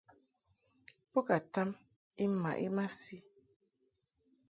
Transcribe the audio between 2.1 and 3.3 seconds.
I mmaʼ I masi.